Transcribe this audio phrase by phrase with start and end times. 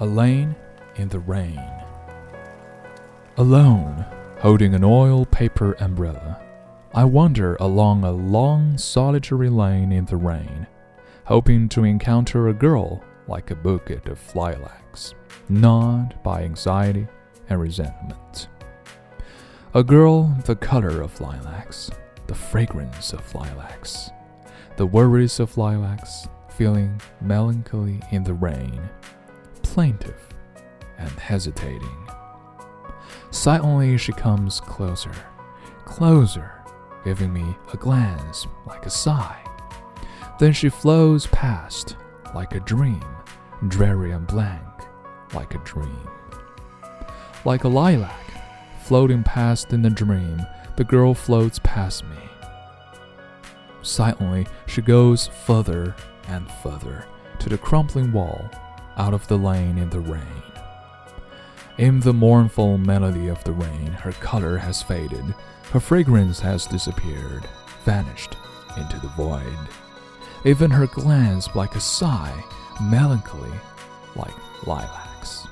[0.00, 0.54] A lane
[0.96, 1.60] in the rain.
[3.36, 4.04] Alone,
[4.40, 6.40] holding an oil paper umbrella,
[6.94, 10.66] I wander along a long solitary lane in the rain,
[11.24, 15.14] hoping to encounter a girl like a bouquet of lilacs,
[15.48, 17.08] gnawed by anxiety
[17.48, 18.48] and resentment.
[19.74, 21.90] A girl the color of lilacs,
[22.28, 24.10] the fragrance of lilacs,
[24.76, 28.80] the worries of lilacs, feeling melancholy in the rain,
[29.74, 30.28] plaintive
[30.98, 32.08] and hesitating.
[33.32, 35.10] Silently she comes closer,
[35.84, 36.62] closer,
[37.04, 39.44] giving me a glance like a sigh.
[40.38, 41.96] Then she flows past
[42.36, 43.02] like a dream,
[43.66, 44.62] dreary and blank,
[45.34, 46.08] like a dream.
[47.44, 48.30] Like a lilac,
[48.84, 50.40] floating past in a dream,
[50.76, 52.30] the girl floats past me.
[53.82, 55.96] Silently, she goes further
[56.28, 57.08] and further
[57.40, 58.48] to the crumbling wall,
[58.96, 60.42] out of the lane in the rain.
[61.78, 65.34] In the mournful melody of the rain, her color has faded,
[65.72, 67.48] her fragrance has disappeared,
[67.84, 68.36] vanished
[68.76, 69.58] into the void.
[70.44, 72.44] Even her glance, like a sigh,
[72.80, 73.50] melancholy,
[74.14, 74.34] like
[74.66, 75.46] lilacs.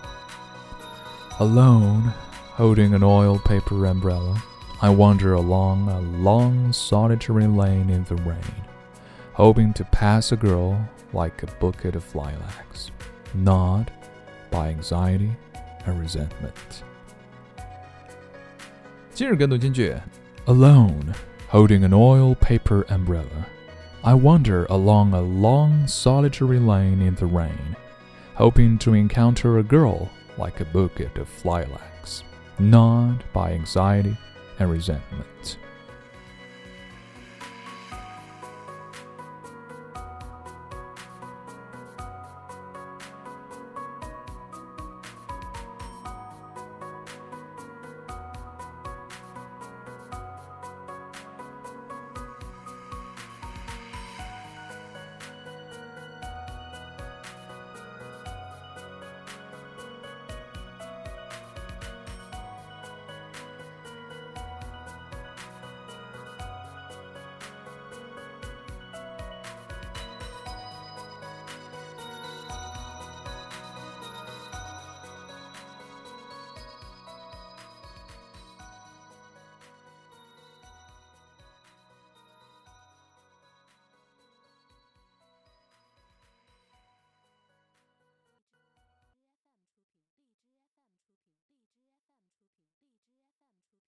[1.41, 2.13] Alone,
[2.55, 4.41] holding an oil paper umbrella,
[4.81, 8.65] I wander along a long solitary lane in the rain,
[9.33, 12.91] hoping to pass a girl like a bouquet of lilacs,
[13.34, 13.92] gnawed
[14.50, 15.32] by anxiety
[15.86, 16.84] and resentment.
[19.14, 19.96] 今日跟读金句
[20.46, 21.14] Alone,
[21.50, 23.46] holding an oil paper umbrella,
[24.04, 27.76] I wander along a long solitary lane in the rain,
[28.36, 32.24] hoping to encounter a girl like a bouquet of lilacs,
[32.60, 34.18] gnawed by anxiety
[34.60, 35.58] and resentment.